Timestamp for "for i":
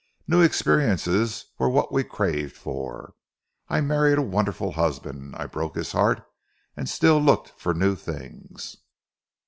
2.57-3.81